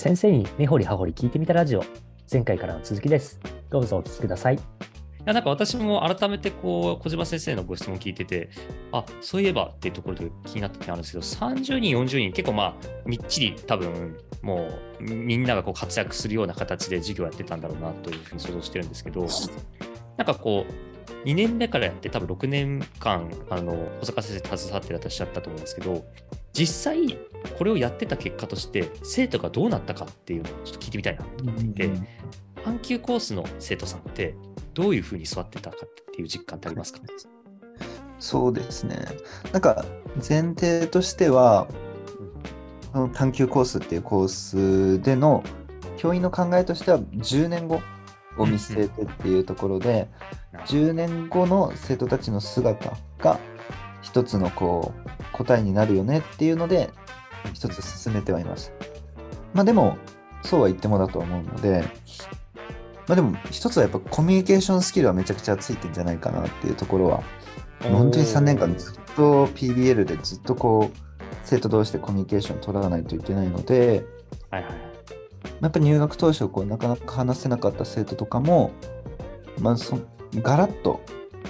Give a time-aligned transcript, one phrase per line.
[0.00, 1.84] 先生に根掘り葉掘り聞いてみたラジオ。
[2.32, 3.38] 前回からの続きです。
[3.68, 4.54] どうぞお聞きください。
[4.54, 4.58] い
[5.26, 8.48] やなんか私も改めてこう小島先生のご質問聞いてて、
[8.92, 12.74] あそういえばっていうところで気になった点あるんですけど、30人、40人、結構まあ
[13.04, 19.26] みっちり多分もうみんながこう活躍するような形で授業やってたんだろうなというふうに想像してるんですけど、
[20.16, 20.89] なんかこう、
[21.24, 26.04] 2年目からやって多分6年間、あの小坂先生携わってらっしゃったと思うんですけど、
[26.52, 27.18] 実際
[27.58, 31.90] これをやってた結果として生徒がどうなったかっていうのをちょっと聞いてみたいなと思っていて、
[32.64, 34.34] 半休コースの生徒さんって
[34.74, 37.00] どういうふうに育ってたかっていう実感ってありますか？
[38.18, 38.96] そうですね。
[39.52, 39.84] なんか
[40.16, 41.68] 前提としては、
[42.92, 45.44] 探究コースっていうコースでの
[45.96, 47.80] 教員の考えとしては10年後
[48.36, 50.08] を見据えてっていうところで、
[50.66, 53.38] 10年後の生徒たちの姿が
[54.02, 56.90] 一つのこう答えになるよねっていうので
[57.52, 58.72] 一つ進めてはいました。
[59.54, 59.98] まあでも
[60.42, 61.84] そうは言ってもだと思うので、
[63.06, 67.22] まあでも一つはやっぱコミュニケーションスキルはめちゃくちゃついてんじゃないかなっていうところは、
[67.82, 70.98] 本当に3年間ずっと PBL でずっとこう
[71.44, 74.04] 生徒同士でコミュニケーション取らないといけないので、
[74.50, 74.89] はいはい。
[75.60, 78.72] やっぱ入学当初こうなかなか話せなかった生徒とかも、
[79.58, 79.98] まあ、そ
[80.36, 81.00] ガラッと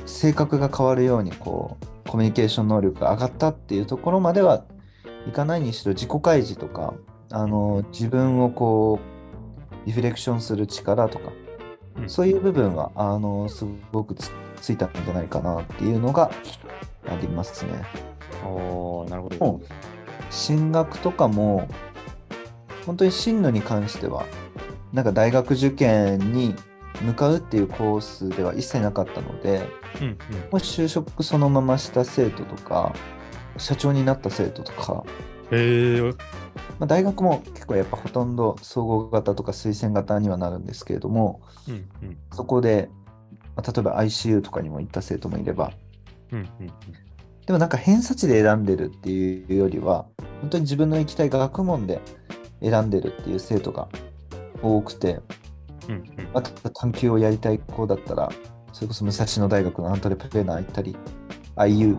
[0.06, 4.64] 性格が変わるようにこうコミュニケーション能力が上がったっていうところまでは
[5.28, 6.94] いかないにしろ自己開示とか
[7.30, 11.50] あの自分をこうリフレクションする力とか、うん
[12.06, 16.30] そういう部分はあのすごくつついたんじゃないかなっていうのが
[17.06, 17.82] ありますね。
[18.44, 19.60] おーなるほど。
[20.30, 21.69] 進学とかも
[22.86, 24.27] 本当に進路に関しては
[24.92, 26.55] なんか大学受験に
[27.03, 29.69] 向かうっていうコースでは一切なかったので
[30.00, 30.12] うんうん。
[30.12, 30.16] も
[30.53, 32.93] う就職そのまました生徒とか
[33.56, 35.04] 社長になった生徒とか。
[36.78, 42.88] まあ、大学も結構やっぱほとんど総合型とか推薦型にはなるんですけれどもうんうんそこで、
[43.56, 45.72] まあ例えば ICU とかにも行った生徒もいれば
[46.31, 46.47] うんうん
[47.47, 50.06] でもなんか偏差値で選んでるっていうよりは、
[50.41, 52.00] 本当に自分の行きたい学問で
[52.62, 53.88] 選んでるっていう生徒が
[54.62, 55.21] 多くて、
[55.88, 58.31] うんうんあと探究をやりたい子だったら、
[58.72, 60.97] それこそ武蔵野大学のアントレプレーナー行ったり、
[61.56, 61.98] IU に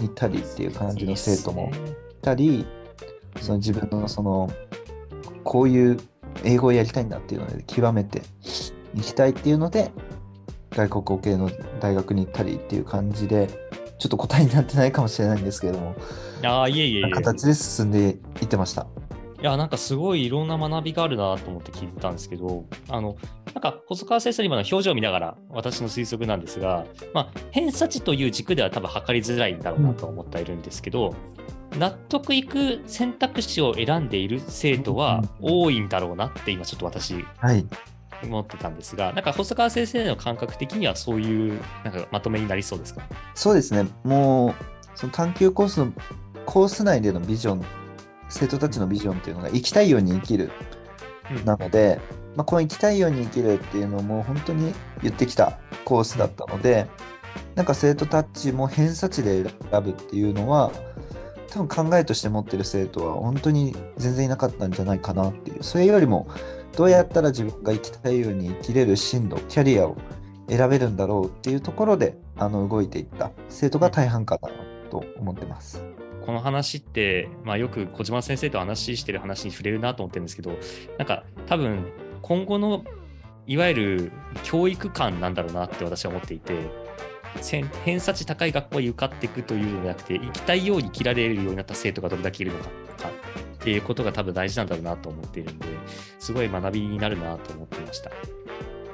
[0.00, 1.70] 行ったりっていう感じの生徒も
[2.10, 2.66] いたり、
[3.40, 4.50] その自分のその、
[5.44, 5.96] こういう
[6.44, 8.22] 英語をやりたいんだっていうので、極めて
[8.94, 9.90] 行きたいっていうので、
[10.70, 13.48] 外国語系の大学に行ったりっていう感じで、
[13.98, 15.94] ちょっと答えになってないかもしれないんですけれども、
[16.44, 17.10] ああ、いえいえいえ。
[17.10, 18.86] 形で進んでいってました。
[19.42, 23.16] いや、なんかすごいいろんな学びがあるなと思って聞いてたんですけど、あの、
[23.52, 31.16] なんか細川先生の今の表情を見ながら私の推測なんですが、まあ、偏差値という軸では多分測りづらいんだろうなと思っているんですけど、
[31.76, 37.66] 納得いく選択肢を選んでいる生徒は多いんだろうなって今ちょっと私はい。
[38.22, 43.02] 思ってたんですが、なんか細川先生の感覚的にはそういうなんかまとめになりそうですか？
[43.34, 43.88] そうですね。
[44.04, 44.54] もう、
[44.94, 45.92] その探究コースの、
[46.46, 47.64] コース内でのビジョン、
[48.32, 50.50] 生徒たちのビジョンっていうのが生きたいように生きる。
[51.30, 51.44] うん。
[51.44, 52.00] なので、
[52.34, 54.72] まあ、この生きたいように生きるっていうのも本当に
[55.02, 56.88] 言ってきたコースだったので、
[57.54, 60.72] なんか生徒たちも偏差値で選ぶっていうのは、
[61.50, 66.26] 多分考えとして持ってる生徒は本当に全然いなかったんじゃないかなっていう、それよりも
[66.74, 69.96] どうやったら自分が生きたいように生きれる進路、キャリアを
[70.48, 73.30] 選べるんだろうっていうところであの動いていった。
[73.50, 75.82] 生徒が大半かなと思ってます。
[76.26, 80.52] この話って、まあ、よく小島先生と話してる話に触れるなと思ってるんですけど
[80.98, 82.84] なんか多分今後の
[83.46, 84.12] いわゆる
[84.44, 86.70] 教育観なんだろうなって私は思っていて
[87.84, 95.66] 偏差値高い学校に受かっていくというのではなくて行きたいように切られるようになった生徒がどれだけいるのかっていうことが多分大事なんだろうなと思っているんで
[96.20, 98.10] すごい学びになるなと思っていました。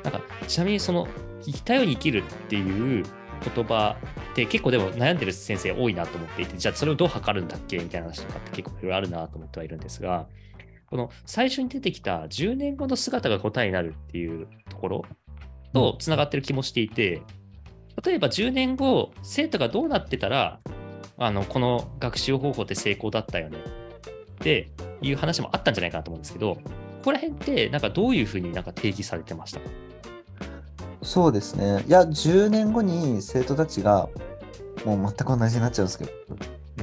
[0.05, 1.09] なんかちなみにその
[1.43, 3.05] 生きたように生きるっていう
[3.39, 3.97] 言葉
[4.31, 10.27] って結構でも悩んでる先生多いなと思っていて、じゃあそれをどう測るんだっけみたいな話とかって結構いろいろあるなと思ってはいるんですが、
[10.87, 15.05] この最初に出てきた10年後の姿が答えになるっていうところ
[15.75, 17.23] とつながってる気もしていて、
[18.05, 20.61] 例えば10年後、生徒がどうなってたら、
[21.19, 24.71] あのこの学習方法って成功だったよねって
[25.03, 26.63] いう話もあったんじゃないかなと思うんですけど、こ
[27.05, 29.67] こら辺ってなんかどういうふうになんか定義されてましたか？
[31.09, 31.83] そうですね。
[31.89, 34.11] いや、10年後に生徒たちが
[34.85, 36.11] もう全く同じになっちゃうんですけど、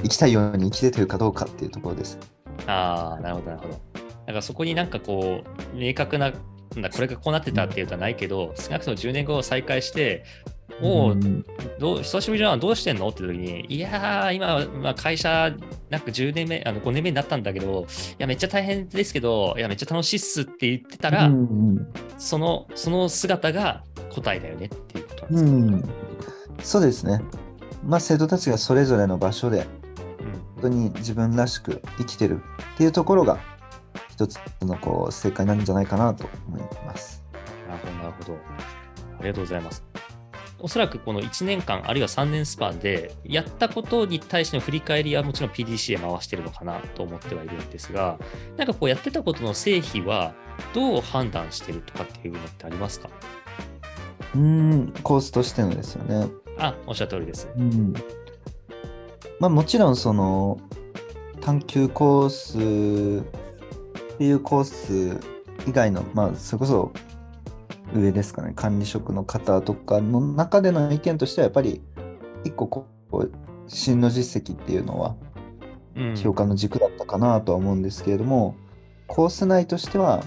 [0.02, 2.18] 生きたいように生きててるかどうかっていうところです。
[2.66, 3.74] ああ、なるほど、なるほど。
[3.74, 6.32] だからそこになんかこう、明確な、
[6.74, 10.24] なこれがこうなってたっていうのはないけど、少なくとも10年後を再開して、
[10.82, 11.44] おお、うん
[11.78, 15.54] どう久しぶりじゃん、どうしてんのって時に、いやー、今、まあ、会社、
[15.88, 21.86] なんか10年目、あの5年目になったんだけど、いや、めっちゃ大変ですけど、いや、めっちゃ楽しいっすって言ってたら、うん
[22.18, 23.84] その、その姿が
[24.22, 25.50] 答えだよねっていうことなんですか？
[25.50, 27.20] うん、そうですね。
[27.84, 29.66] まあ、生徒たちがそれぞれの場所で
[30.58, 32.42] 本当に自分らしく生きてる
[32.74, 33.38] っていうところが
[34.10, 37.22] 一つのこう正解なんじゃないかなと思います。
[37.68, 38.38] なるほど、なるほど。
[39.18, 39.84] ありがとうございます。
[40.58, 48.18] おそらくこの1年間、あるいは3年スパンで、やったことに対しての振り返りはもちろん PDC で回してるのかなと思ってはいるんですが、
[48.56, 50.34] なんかこうやってたことの成否は、
[50.72, 53.10] どう判断してるとかっていうのってありますか？
[54.36, 56.28] うーん、コースとしてのですよね。
[56.58, 57.48] あ、おっしゃる通りです。
[57.56, 57.94] うん。
[59.40, 60.58] まあもちろんその
[61.40, 63.22] 探究コース
[64.14, 65.20] っていうコース
[65.66, 66.92] 以外の、まあそれこそ
[67.94, 71.82] 上ですかね、管理職の方とかの中での意見としてはやっぱり
[72.44, 73.30] 一個こう、
[73.68, 75.16] 真の実績っていうのは
[75.96, 78.54] うん評価の軸だったかなとは思うんですけれども、
[79.06, 80.22] コース内としては、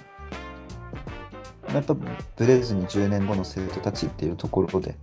[1.73, 4.95] やっぱブレずに10年後の生徒たちっていうところで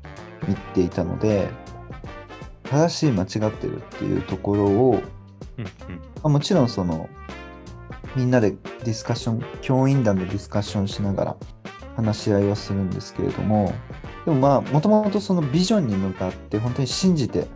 [0.48, 1.48] 見ていたので、
[2.64, 5.00] 正しい間違ってるっていうところを、
[6.24, 7.08] うもちろんその、
[8.16, 11.36] みんなでディスカッション、教員団でディスカッションしながら
[11.96, 13.72] 話し合いはするんですけれども、
[14.24, 17.46] でもまあ、もともとそのビジョンに向かって本当に信じて、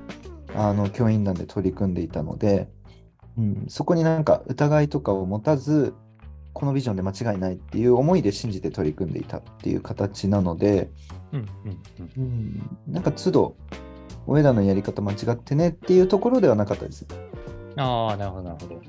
[0.54, 2.68] あの、教員団で取り組んでいたので、
[3.38, 5.94] うん、そこになんか疑いとかを持たず、
[6.52, 10.90] このビジョンで間違いないっていう思いで信じて取り組んでいたっていう形なので、
[11.32, 11.48] うん
[12.16, 13.56] うんなんか都度、
[14.26, 17.06] 俺らのやり方間違ってねっていうところではなかったです。
[17.76, 18.80] ああ、なるほど、なるほど。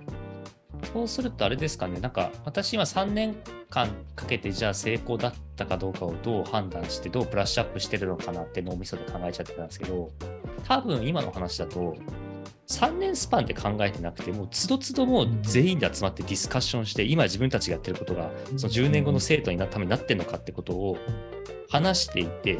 [0.93, 3.35] そうするとあれですかね、なんか私今3年
[3.69, 10.09] 間かけてじゃあ成功だったかどうかをどう判断して、どうブラッシュアップしてるのかなって脳みそで考えちゃってたんですけど、
[10.67, 11.95] 多分今の話だと、
[12.71, 20.97] 3年スパンで考えてなくて、もうつどつどもう全員で集まってディスカッションして、今自分たちがやってることが、その10年後の生徒になるためになってるのかってことを
[21.69, 22.59] 話していて、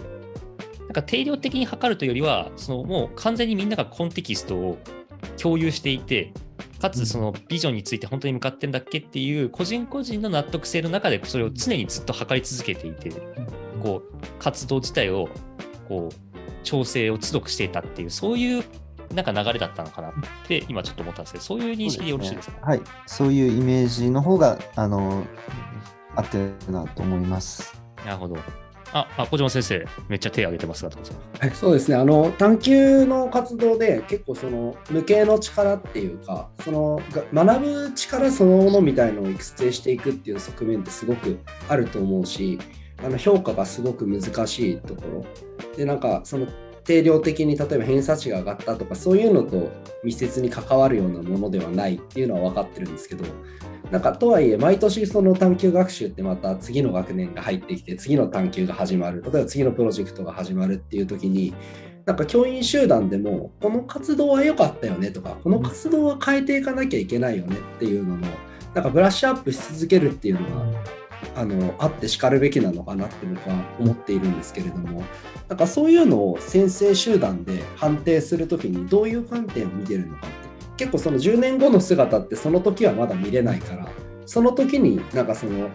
[0.82, 4.78] なんか定量的に測るというよりは、そのもう完全にみんながコンテキストを
[5.42, 6.34] 共有していて、
[6.80, 13.12] かつそのビジョンについて本当に向かってんだっけっていう個人個人の納得性の中でそれを常にずっと測り続けていて、
[13.82, 15.30] こう活動自体を
[15.88, 16.16] こう
[16.64, 18.64] 調整を都度していたっていう、そういう
[19.14, 20.14] なんか流れだったのかなっ
[20.48, 25.26] て今ちょっと思ったんですけど、そういう認識でよろしいですか、はい、そういうイメージの方が、あの、
[26.16, 27.82] 合ってるなと思います。
[28.06, 28.38] なるほど。
[28.94, 31.14] あ、あ小島先生、めっちゃ手挙げてますが、どうぞ。
[31.40, 37.02] はい、そうですねあの探究の活動で結構その無形の力っていうかその
[37.34, 42.60] が学ぶ力そのものみたいのを育成していくっていう側面ってすごくあると思うし
[43.04, 45.26] あの評価がすごく難しいところ
[45.76, 46.46] でなんかその
[46.84, 49.70] 定量的に例えば偏差値が上がったとかそういうのと
[50.04, 53.26] 密接に関わるようなものではないっていうのは分かってるんですけど
[53.92, 59.22] なんかとはいえ毎年その探究学習ってまた次の学年が入ってきて次の探究が始まる。
[59.22, 61.54] 例えば次のプロジェクトが始まるっていう時に
[62.06, 68.28] なんか教員集団でもこの活動は良かったよねとかこの活動は変えていかなきゃいけないよねっていうのの
[68.74, 70.42] なんかブラッシュアップし続けるっていうの
[70.72, 71.01] が
[71.36, 75.04] あのあってしかるべきなのかなって僕は思っているんですけれども。
[75.48, 80.52] なんかそういうのを先生集団で判定するときにどういう観点を見てるのかって。
[80.78, 83.88] 結構その10年後の姿ってその時はまだ見れないから。
[84.26, 85.70] その時になんかその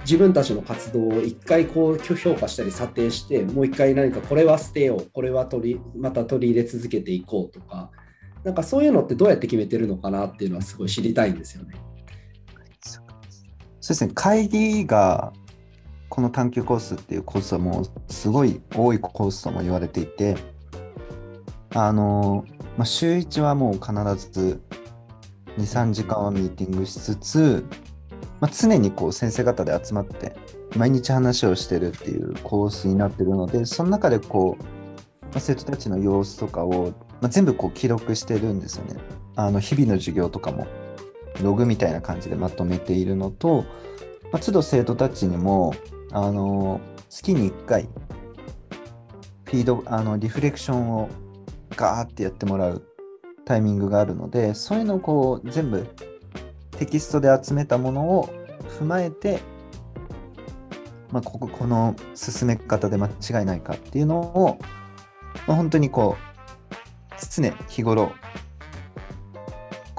[0.00, 5.10] 自分たちの活動を一回こう評価したり査定してもう一回何かこれは捨てよう。
[5.12, 7.90] これは取りまた取り入れ続けていこうとか。
[8.44, 11.74] なんかそういうのってどうやって決めてるのかなっていうのはすごい知りたいんですよね。
[13.84, 15.34] そうですね、会議が、
[16.08, 20.36] この探究コースっていうコースはもうすごい多いコースとも言われていて、
[21.74, 22.46] あの、
[22.78, 23.92] まあ、週1はもう必
[24.32, 24.62] ず
[25.58, 27.66] 2、3時間はミーティングしつつ、
[28.40, 30.34] まあ、常にこう先生方で集まって
[30.78, 34.62] 毎日話をしてるっていうコースになってるので、その中でこう、
[35.24, 38.96] まあ、生徒たちの様子とかを、まあ、全部こう記録してるんですよね。
[39.36, 40.66] あの日々の授業とかも
[41.42, 43.64] ログみたいな感じでまとめているのと、
[44.32, 45.74] まあ、都度生徒たちにも、
[46.12, 47.88] あの月に1回、
[49.44, 51.08] フィード、あのリフレクションを
[51.76, 52.82] ガーってやってもらう
[53.44, 55.86] タイミングがあるので、そういうのをこう全部
[56.72, 58.28] テキストで集めたものを
[58.80, 59.40] 踏まえて、
[61.10, 64.58] まあ、こここの進め方で間違いないかっていうのを、
[65.46, 66.34] まあ、本当にこう
[67.20, 68.12] 常日頃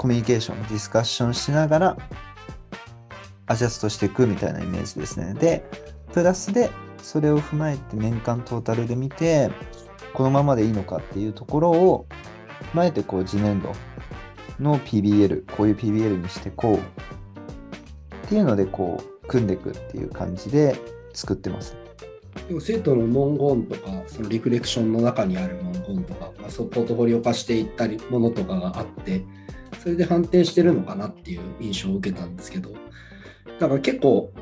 [0.05, 1.97] コミュニケーション、ディスカッションしながら
[3.47, 5.33] アジャストしていくみたいなイメージですね。
[5.33, 5.67] で、
[6.13, 6.69] プラスで
[7.01, 9.49] それを踏まえて年間トータルで見て、
[10.13, 12.05] このままでいいのかっていうところを
[12.71, 13.71] 踏まえて、こう、次年度
[14.59, 20.79] の PBL、こういう PBL にしてこうっていうので、こう、組んでいくっていう感じで
[21.13, 21.75] 作ってます。
[22.47, 29.25] でも生徒の文言とか、そのリフレクションの中にある文言とか、まあ、そうポートフォリオ化していったりものとかがあって、
[29.85, 32.71] それで判定してるのかなっていう印象を受けたんですけど、
[33.59, 34.33] なんか結構、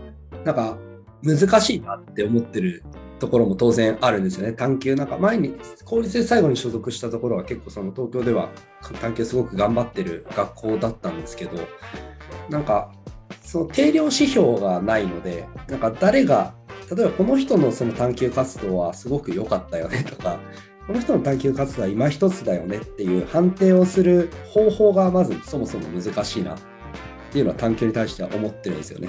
[0.45, 0.77] なんか
[1.21, 2.81] 難しいなって思ってる
[3.19, 4.53] ところも当然あるんですよね。
[4.53, 8.51] 探究なんか前に公立で最後に所属したところは結構その東京では
[9.01, 11.57] 探究すごく頑張ってる学校だったんですけど、
[12.49, 12.93] なんか
[13.41, 16.53] その定量指標がないので、なんか誰が
[16.89, 20.39] 例えばこの人のその探究活動はすごく良かったよねとか、
[20.85, 26.57] この人の探究活動は今一つだよねっていう判定をする方法がまずそもそも難しいなっ
[27.31, 29.07] ていうのは探究に対しては思ってるんですよね。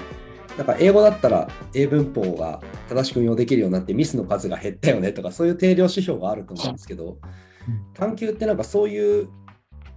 [0.57, 7.17] なんか英語だったら英文法が正しく運用できるようになってミスの数が減ったよねとかそういう定量指標があると思うんですけど、
[7.93, 9.27] 探究ってなんかそういう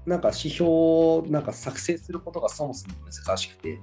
[0.04, 3.78] なんか指標をなんか作成することがそもそも難しくて、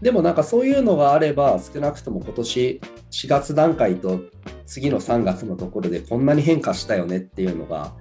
[0.00, 4.20] でもなんかそういうのがあれば少なくとも今年4月段階と
[4.66, 7.94] 次の3月のところでこんなに変化したよねっていうのが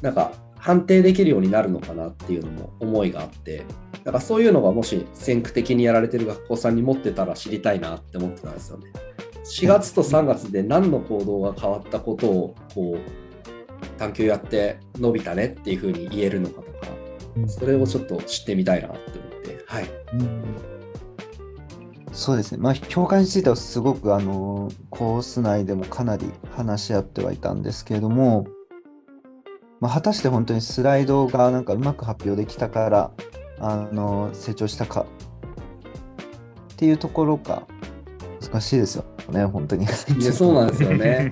[0.00, 3.64] なんか判定できるようになるのかなっていうのも思いがあって
[4.04, 8.92] だからそういうのがもし先駆的にやられてる学校さんに持ってたら知りたいなって思ってたんですよね。
[9.44, 20.71] 4月と3月で何の行動が変わったことをこう探究やって伸びたねっていうふうに言えるのかとかそれをちょっと知ってみたいなって思ってはい。
[22.12, 28.46] そうですね、まあ、評価についてはすごくあのコース内でもかなり話し合ってはいたんですけれども、
[29.80, 33.10] まあ、果たして本当にスライドがなんかうまく発表できたから
[33.58, 35.06] あの成長したか
[36.74, 37.66] っていうところか
[38.42, 39.04] 難しいですよ。
[39.30, 39.86] ね、本当に。
[40.32, 41.30] そうなんですよね。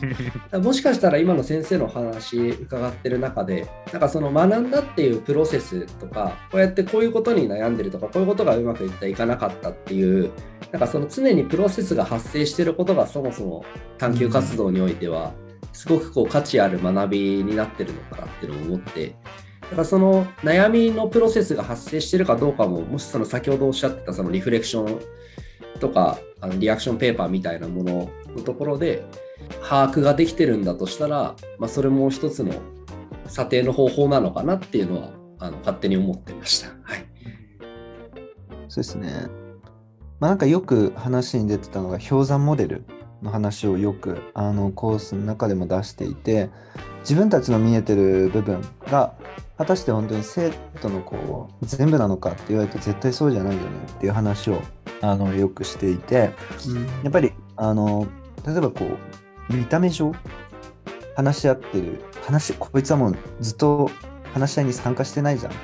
[0.53, 10.31] もしかしたら今の先生の話伺ってる中でなんかその学んだっていうプロセスとかこうやってこういうことに悩んでるとかこういうことがうまくいったいかなかったっていう
[10.73, 13.65] なんかその常にプロセスが発生してることがそもそも
[13.99, 15.33] 探究活動においては
[15.73, 19.15] すごくこう価値ある学びになってるのかなっていうのを思って
[19.63, 25.01] だからその悩みのプロセスが発生してるかどうかももしその先ほどおっしゃってたそのリフレクション
[25.81, 29.05] とかあのリアクションペーパーみたいなもののところで
[29.63, 32.53] 把握ができてるんだとしたら、まあ、それも一つの
[33.27, 36.69] 査定の方法なのかなっていうのはあの勝手に思ってました。
[36.83, 37.07] はい、
[38.69, 39.29] そうですね。
[40.19, 42.85] まあ、なんかよく話に出てたのが氷山モデル
[43.23, 46.51] の話をよくあのコースの中でも出していて
[47.01, 49.15] 自分たちの見えてる部分が
[49.57, 54.61] 果たして本当に生徒のこう全部なのかって言われると絶対そうじゃないよねっていう話を
[55.03, 56.33] あのよくしていて
[57.03, 58.07] やっぱりあの
[58.47, 58.85] 例えばこ
[59.49, 60.13] う見た目上
[61.17, 63.91] 話し合ってる話こいつはもうずっと
[64.33, 65.53] 話し合いに参加してないじゃん。
[65.53, 65.55] っ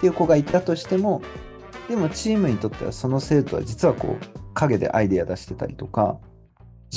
[0.00, 1.20] ていう子がいたとしても
[1.88, 6.18] でもチームにとってはその生徒は実はこう陰でアイデア出してたりとか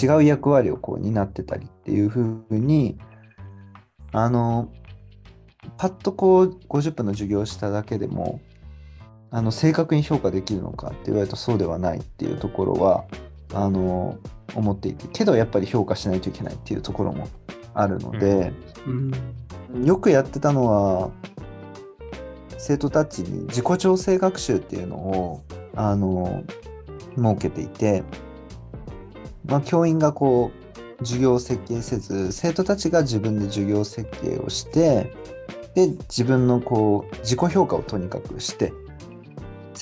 [0.01, 2.97] 違う役割をこう担ってたりっていうふうに
[4.13, 4.71] あの
[5.77, 8.39] パッとこう50分の授業をしただけでも
[9.33, 13.05] あの正確に評価できるのかって言われるとそうではないっていうところは
[13.51, 14.19] あの
[14.55, 17.27] 思っていてけどやっぱり評価しないといけないっていうところも
[17.73, 18.53] あるので、
[18.85, 19.11] うん。
[19.83, 21.09] よくやってたのは
[22.59, 25.43] 生徒たちに自己調整学習っていうのを
[25.75, 26.43] あの
[27.17, 28.03] 設けていて、
[29.45, 35.11] まあ、教員がこう授業を設計せず生徒たちが自分で授業設計をして
[35.73, 38.71] で自分のこう自己評価をとにかくして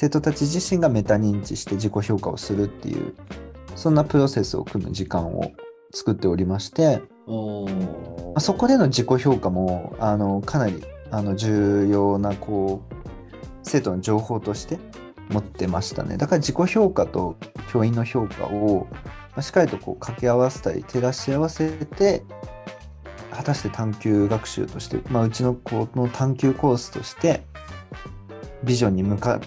[0.01, 3.13] 生徒たち自身がメタ認知して自己評価をするっていう
[3.75, 5.51] そんなプロセスを組む時間を
[5.93, 7.03] 作っておりまして、
[8.39, 12.96] そこでの自己評価もあのかなりあの重要なこう
[13.62, 14.79] 生徒の情報として
[15.29, 16.17] 持ってましたね。
[16.17, 17.38] だから自己評価と
[17.72, 18.98] 教員の評価を、ま
[19.36, 22.24] あしっかりとこう掛け合わせたり照らし合わせて
[23.29, 27.43] 果たして探究学習として、まあ、うちのこの探究コースとして
[28.63, 29.39] ビジョンに向かっ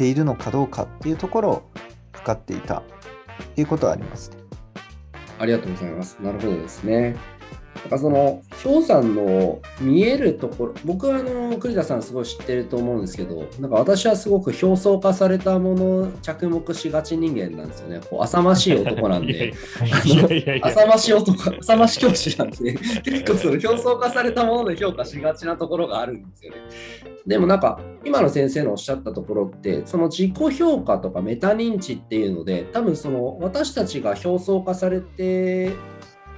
[0.00, 1.70] ているのかどうかっていうところを
[2.12, 2.82] 測っていた
[3.54, 4.38] ということはありますね。
[5.38, 6.16] ありがとうございます。
[6.22, 7.16] なるほどですね。
[7.82, 18.00] なんかその氷山の見えるところ僕はあの栗田さんすごい知ってると思うんですけどなんか私はすごく表層化されたものを着目しがち人間なんですよね。
[18.08, 19.54] こう浅ましい男なんで。
[20.62, 22.74] 浅まし男浅まし教師なんで。
[23.02, 26.58] 結構その表層化されたもので評価しがちなところがあるんですよね。
[27.26, 35.72] でもなんか今の先生のおっしゃったところってその自己評価とかメタ認知っていうので多分その私たちが表層化されて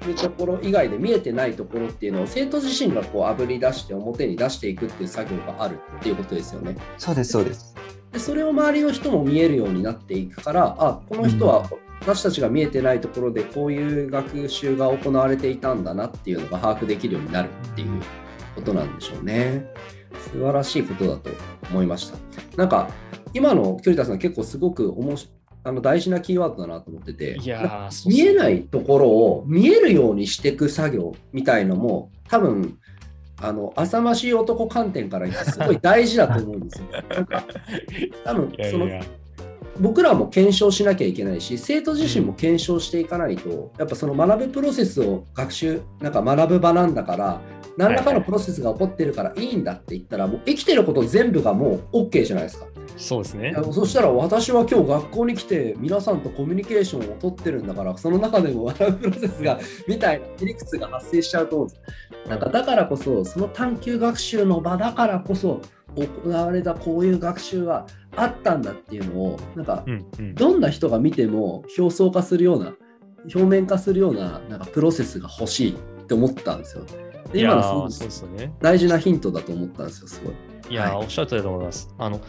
[0.02, 6.76] るところ以外で見えてないところっていうのを生徒自身がこうあぶり出して表に出していくっていう作業があるっていうことですよね。
[6.98, 7.74] そうです、そうです。
[8.12, 11.68] でそれを周りの人も見えるようになっていくからあこの人は
[12.00, 18.02] 私たちが見えてないところでこういう学習が行われていたんだなっていうのが把握できるようになるっていう
[18.54, 19.66] ことなんでしょうね。
[20.20, 21.30] 素晴らしいことだと
[21.70, 22.18] 思いました。
[22.56, 22.90] なんか
[23.34, 25.30] 今の栗田さん結構すごく面白
[25.64, 27.38] あの大事なキーワードだなと思ってて。
[28.06, 32.78] 見えないところを見えるようにしていく作業みたいのも多分
[33.40, 36.86] あの浅ましい男観点から言ってすごい大事だと思うんですよ。
[37.08, 37.44] なんか
[38.24, 38.88] 多分 その
[39.80, 47.40] 僕らも検証しなきゃいけないし生徒自身も検証していかないとやっぱその学ぶプロセスを学習なんか学ぶ場なんだから
[47.76, 52.66] 何らかのプロセスが起こってるからいいんだって言ったらもう生きてること全部がもう OK じゃないですか。
[52.98, 62.28] そうですねそしたら私は今日学校に来て皆さんとコミュニケーションを取ってるんだからその中でも学ぶプロセスがみたいな切り口が発生しちゃうと思うんです。
[62.28, 65.62] なんかだからこそその探究学習の場だからこそ
[65.96, 69.84] 行われたこういう学習はあったんだっていうのをなんか
[70.34, 72.74] どんな人が見ても表層化するような
[73.24, 76.84] 表面化するようななんかプロセスが欲しいって思ったんですよ。
[77.34, 80.34] 今のすご大事なヒントだと思ったんですよ、すごい。
[80.72, 81.94] いやー、はいおっしゃる通りだと思います。
[81.98, 82.20] あの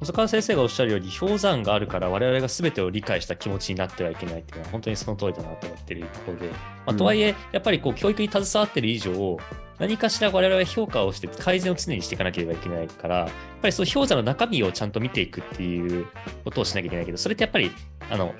[0.00, 6.54] 細川先生がおっしゃるように氷山があるから我々が全てを理解した気持ちになってはいけないっていうのは本当にその通りだなと思っているところで、ま
[6.86, 9.38] あ、うんとはいえやっぱりこう教育に携わっている以上
[9.78, 13.28] 何かしら我々は評価をして改善を常にしていかなければいけないからやっ
[13.62, 16.06] ぱりその氷山の中身をちゃんと見ていくっていう
[16.44, 17.70] ことをしなきゃいけないけどそれってやっぱり
[18.10, 18.34] あの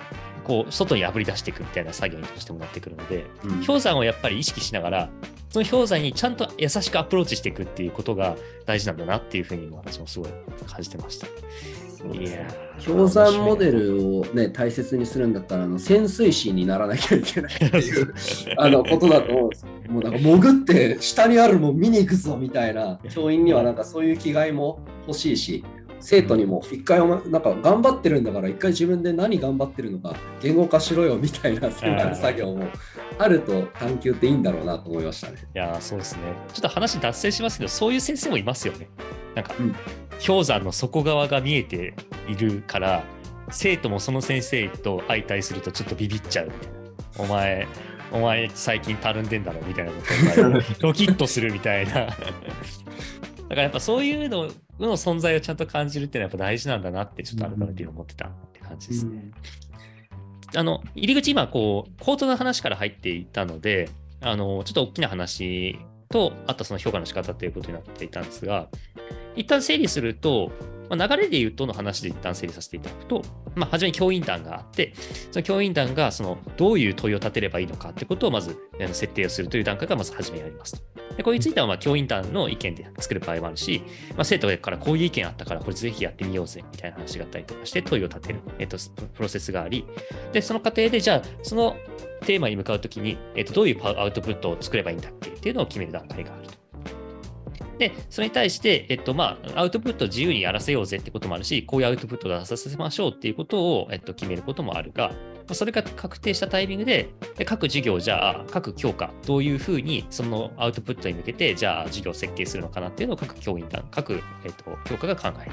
[0.49, 5.11] こう外にあぶり出していくみたいな作業にどうしてもなってくるのでうん氷山をやっぱり意識しながら、
[5.50, 10.31] その氷山にちゃんと優しくアプローチしていくっていうことが大事なんだなっていうふうに私もすごい
[10.67, 11.26] 感じてました。
[11.26, 18.14] いやー氷山モデルを、ね、大切にするんだったらあの潜水士にならなきゃいけないっていう
[18.57, 19.68] あのことだと思うんですよ。
[19.90, 25.64] もうなんか潜って下にあるもん見に行くぞみたいな教員にはなんかそういう気概も欲しいし
[26.01, 32.67] 生徒にも一回お前なんか頑張ってるんだから一回自分で何頑張ってるのか言語化しろよみたいなそういう作業も
[33.19, 35.39] あると探究っていいんだろうなと思いましたね。
[35.55, 36.23] いやーそうですね。
[36.53, 38.89] ちょっと話脱線しますけど、そういう先生もいますよね。
[39.35, 39.75] なんか、うん
[40.27, 41.95] 氷山の底側が見えて
[42.29, 43.05] いるから、
[43.51, 47.25] 生徒もその先生と相対するとちょっとビビっちゃうみたいな。
[47.25, 47.69] お前、
[48.11, 50.03] お前最近たるんでんだろみたいなこ
[50.35, 52.09] とがドキッとするみたいな。
[53.49, 59.31] だからやっぱそういうのの存在をちゃんと感じるっていうのはやっぱ大事なんだなってちょっと改めて思ってたって感じですね。
[60.55, 68.69] あの入り口今こうコートの話から入っていたのであのちょっと大きな話とあとその評価の仕方ということになっていたんですが
[69.37, 70.51] 一旦整理すると、
[70.90, 73.22] まあ、流れで言うとの話で一旦整理させていただくと、
[73.55, 74.94] まあ、初めに教員団があって
[75.31, 78.57] その教員団がそのどういう問いを立てればいいのかってことをまず
[78.92, 80.98] 設定をするという段階がまず初めにありますと。
[81.16, 83.83] でこれについてはまあ教員団の意見で作る場合もあるし、
[84.16, 88.79] まあ、生徒からこういう意見あったからこれぜひやってみようぜみたいな話があったりとかして問いを立てる、えっと、
[89.14, 89.85] プロセスがあり
[90.33, 91.77] でその過程でじゃあその
[92.20, 96.67] テーマに向かうときに、えっと、どういうアウトプットを作ればいいんだっけっていうのを決める段階があると。
[97.79, 105.12] で、それに対して、えっと、まあ、アウトプットを自由にやらせようぜってこともあるし、こういうアウトプットを出させましょうっていうことを、えっと、決めることもあるが、
[105.53, 115.53] それが確定したタイミングで、で各授業、じゃあ、各教科、どういうふうにそのアウトプットに向けて、じゃあ、授業を設計するのかなっていうのを各教員団、各、えっと、教科が考える。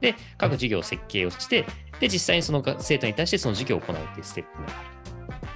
[0.00, 1.64] で、各授業を設計をして、
[2.00, 5.09] で、実際にその生徒に対してその授業を行うっていうステップがある。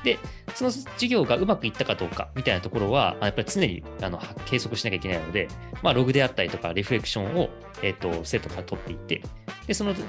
[0.05, 0.19] で、
[0.55, 5.49] その授業がうまくいったかどうかみたいなところは、やっぱり常にあの計測しなきゃいけないので、
[5.83, 7.49] まあ、ログであったりとか、レフレクションを、
[7.83, 9.23] えっと生徒から取っていって、
[9.67, 10.01] で、そのデ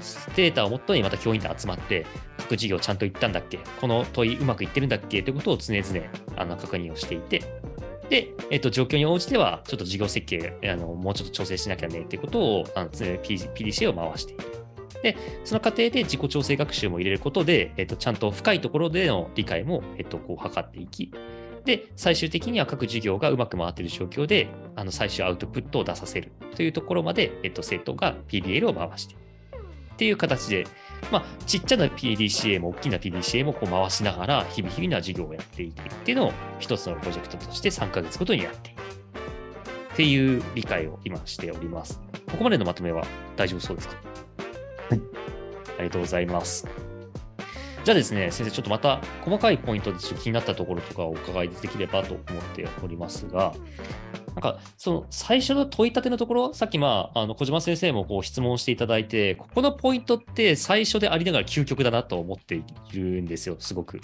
[0.51, 2.05] ータをもとにまた教員で集まって、
[2.37, 6.05] 各授業ちゃんと言ったんだっけこの問いうまくいってるんだっけということを常々
[6.35, 7.41] あの確認をしていて、
[8.09, 14.54] で、えっと、状況に応じては、ちょっと授業設計、あのもうちょっと調整しなきゃねっていうことを、あの常に pdca を回している。
[15.05, 21.11] で、その過程で自己調整学習も入れることで、えっと、ちゃんと深いところでの理解も、えっと、こう測っていき、
[21.63, 30.65] で、最終的には各授業がうまく回っている状況で、あの最終アウトプットを出させるというところまで、えっと、生徒が PBL を回してっていう形で、
[31.11, 38.81] まあ、ちっちゃな PDCA も大きな PDCA もこう回しながら、日々日々な授業をやっていくっていうのを一つのプロジェクトとして3ヶ月ごとにやっている。
[39.93, 42.01] っていう理解を今しております。
[42.31, 43.05] ここまでのまとめは
[43.37, 44.14] 大丈夫そうですか？
[45.77, 46.67] ありがとうございます。
[47.83, 53.53] じゃあですね、先生、ちょっとまた細かいポイントでちょっと気になったところとかをお伺いできればと思っておりますが、
[54.33, 64.01] なんか、その最初の問い立てのところ、さっき、まあ、あの小島先生もこう質問していただいて、ここのポイントって最初でありながら究極だなと思っているんですよ、すごく。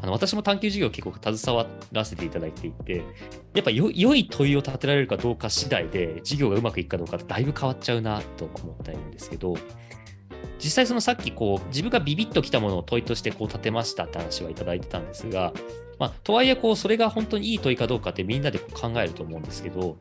[0.00, 3.02] あの私も探究授業結構携わらせていただいていて、
[3.54, 9.54] やっぱよ良い問いを立てられるかどうか次第で、授業がうまくいくかどうかってだいぶ変わっちゃうなと思ったんですけど、
[10.62, 15.52] 実際そのさっきこう自分がビビッときたものを問いとしてこう立てましたって話はいただいてたんですが、
[15.98, 19.96] まあ、とはいえこうそれが本当にいい問いかどうかってみんなで考えると思うんですけど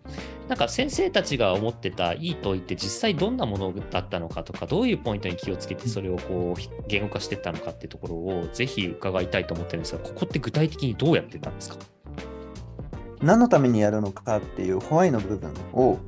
[0.47, 11.77] なんか先生たちが思ってたいい問いって実際どんなものだったのかとかどういうポイントに気をつけてそれをこう言語化していったのかっていうところをぜひ伺いたいと思ってるんですがここって具体的にどうやってたんですか？
[13.21, 15.99] 何のためにやるのかっていうホワイの部分を、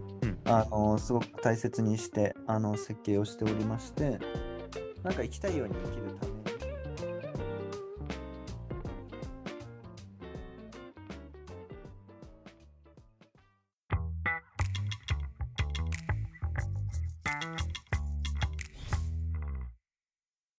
[0.46, 4.20] あのすごく大切にしてあの設計をしておりまして
[5.04, 6.33] なんか行きたいように生きるため